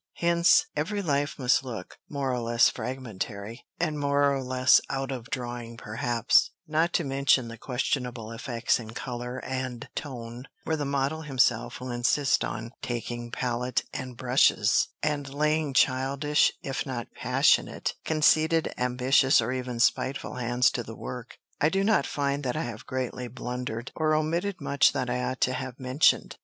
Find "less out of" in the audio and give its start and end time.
4.41-5.29